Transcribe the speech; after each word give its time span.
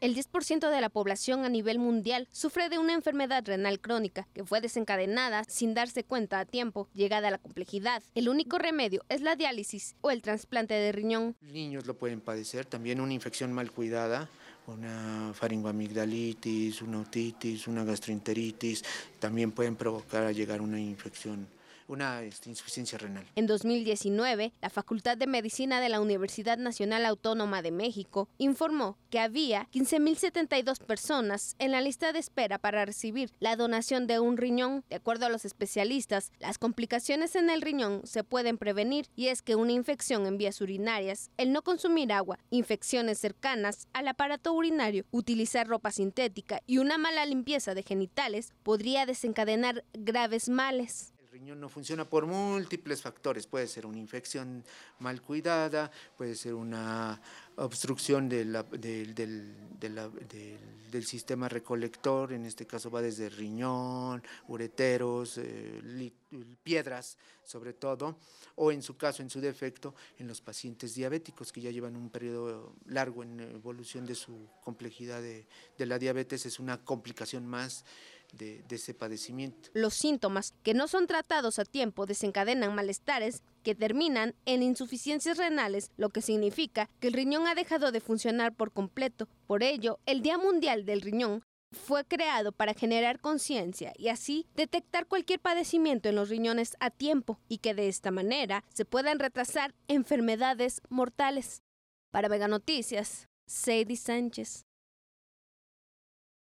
El 0.00 0.14
10% 0.14 0.70
de 0.70 0.80
la 0.80 0.88
población 0.90 1.44
a 1.44 1.48
nivel 1.48 1.78
mundial 1.78 2.28
sufre 2.30 2.68
de 2.68 2.78
una 2.78 2.92
enfermedad 2.92 3.44
renal 3.46 3.80
crónica 3.80 4.28
que 4.34 4.44
fue 4.44 4.60
desencadenada 4.60 5.44
sin 5.48 5.72
darse 5.72 6.04
cuenta 6.04 6.40
a 6.40 6.44
tiempo, 6.44 6.88
llegada 6.94 7.28
a 7.28 7.30
la 7.30 7.38
complejidad. 7.38 8.02
El 8.14 8.28
único 8.28 8.58
remedio 8.58 9.04
es 9.08 9.22
la 9.22 9.36
diálisis 9.36 9.96
o 10.00 10.10
el 10.10 10.20
trasplante 10.22 10.74
de 10.74 10.92
riñón. 10.92 11.36
Niños 11.40 11.86
lo 11.86 11.94
pueden 11.94 12.20
padecer, 12.20 12.66
también 12.66 13.00
una 13.00 13.14
infección 13.14 13.52
mal 13.52 13.70
cuidada, 13.70 14.28
una 14.66 15.32
faringoamigdalitis, 15.34 16.82
una 16.82 17.00
otitis, 17.00 17.66
una 17.66 17.84
gastroenteritis, 17.84 18.84
también 19.18 19.52
pueden 19.52 19.76
provocar 19.76 20.24
a 20.24 20.32
llegar 20.32 20.60
una 20.60 20.80
infección 20.80 21.46
una 21.88 22.22
este, 22.22 22.50
insuficiencia 22.50 22.98
renal. 22.98 23.26
En 23.36 23.46
2019, 23.46 24.52
la 24.60 24.70
Facultad 24.70 25.16
de 25.16 25.26
Medicina 25.26 25.80
de 25.80 25.88
la 25.88 26.00
Universidad 26.00 26.58
Nacional 26.58 27.06
Autónoma 27.06 27.62
de 27.62 27.70
México 27.70 28.28
informó 28.38 28.98
que 29.10 29.20
había 29.20 29.68
15.072 29.72 30.78
personas 30.78 31.56
en 31.58 31.70
la 31.70 31.80
lista 31.80 32.12
de 32.12 32.18
espera 32.18 32.58
para 32.58 32.84
recibir 32.84 33.30
la 33.40 33.56
donación 33.56 34.06
de 34.06 34.20
un 34.20 34.36
riñón. 34.36 34.84
De 34.88 34.96
acuerdo 34.96 35.26
a 35.26 35.30
los 35.30 35.44
especialistas, 35.44 36.32
las 36.40 36.58
complicaciones 36.58 37.36
en 37.36 37.50
el 37.50 37.62
riñón 37.62 38.02
se 38.04 38.24
pueden 38.24 38.58
prevenir 38.58 39.06
y 39.16 39.28
es 39.28 39.42
que 39.42 39.56
una 39.56 39.72
infección 39.72 40.26
en 40.26 40.38
vías 40.38 40.60
urinarias, 40.60 41.30
el 41.36 41.52
no 41.52 41.62
consumir 41.62 42.12
agua, 42.12 42.38
infecciones 42.50 43.18
cercanas 43.18 43.88
al 43.92 44.08
aparato 44.08 44.52
urinario, 44.52 45.04
utilizar 45.10 45.66
ropa 45.66 45.90
sintética 45.90 46.60
y 46.66 46.78
una 46.78 46.98
mala 46.98 47.26
limpieza 47.26 47.74
de 47.74 47.82
genitales 47.82 48.52
podría 48.62 49.06
desencadenar 49.06 49.84
graves 49.92 50.48
males 50.48 51.13
no 51.44 51.68
funciona 51.68 52.04
por 52.04 52.26
múltiples 52.26 53.02
factores. 53.02 53.46
Puede 53.46 53.66
ser 53.66 53.86
una 53.86 53.98
infección 53.98 54.64
mal 55.00 55.20
cuidada, 55.20 55.90
puede 56.16 56.34
ser 56.34 56.54
una 56.54 57.20
obstrucción 57.56 58.28
de 58.28 58.44
del, 58.44 59.14
del, 60.90 61.06
sistema 61.06 61.48
recolector, 61.48 62.32
en 62.32 62.46
este 62.46 62.66
caso 62.66 62.90
va 62.90 63.02
desde 63.02 63.28
riñón, 63.28 64.22
ureteros, 64.48 65.38
eh, 65.38 66.12
piedras 66.62 67.18
sobre 67.44 67.72
todo, 67.72 68.16
o 68.56 68.72
en 68.72 68.82
su 68.82 68.96
caso, 68.96 69.22
en 69.22 69.30
su 69.30 69.40
defecto, 69.40 69.94
en 70.18 70.26
los 70.26 70.40
pacientes 70.40 70.94
diabéticos 70.94 71.52
que 71.52 71.60
ya 71.60 71.70
llevan 71.70 71.96
un 71.96 72.10
periodo 72.10 72.74
largo 72.86 73.22
en 73.22 73.40
evolución 73.40 74.06
de 74.06 74.14
su 74.14 74.48
complejidad 74.62 75.22
de, 75.22 75.46
la 75.78 75.98
diabetes, 75.98 76.46
es 76.46 76.58
una 76.58 76.82
complicación 76.84 77.46
más 77.46 77.84
de, 78.36 78.64
ese 78.70 78.94
padecimiento. 78.94 79.70
Los 79.72 79.94
síntomas 79.94 80.54
que 80.62 80.74
no 80.74 80.88
son 80.88 81.06
tratados 81.06 81.58
a 81.58 81.64
tiempo 81.64 82.06
desencadenan 82.06 82.74
malestares 82.74 83.42
que 83.62 83.74
terminan 83.74 84.34
en 84.44 84.62
insuficiencias 84.62 85.38
renales, 85.38 85.90
lo 85.96 86.10
que 86.10 86.22
significa 86.22 86.88
que 87.00 87.08
el 87.08 87.14
riñón 87.14 87.46
ha 87.46 87.54
dejado 87.54 87.92
de 87.92 88.00
funcionar 88.00 88.54
por 88.54 88.72
completo. 88.72 89.28
Por 89.46 89.62
ello, 89.62 89.98
el 90.06 90.22
Día 90.22 90.38
Mundial 90.38 90.84
del 90.84 91.00
Riñón 91.00 91.42
fue 91.74 92.04
creado 92.04 92.52
para 92.52 92.74
generar 92.74 93.20
conciencia 93.20 93.92
y 93.96 94.08
así 94.08 94.46
detectar 94.54 95.06
cualquier 95.06 95.40
padecimiento 95.40 96.08
en 96.08 96.14
los 96.14 96.28
riñones 96.28 96.76
a 96.80 96.90
tiempo 96.90 97.40
y 97.48 97.58
que 97.58 97.74
de 97.74 97.88
esta 97.88 98.10
manera 98.10 98.64
se 98.72 98.84
puedan 98.84 99.18
retrasar 99.18 99.74
enfermedades 99.88 100.80
mortales. 100.88 101.62
Para 102.10 102.28
Vega 102.28 102.48
Noticias, 102.48 103.28
Sadie 103.46 103.96
Sánchez. 103.96 104.66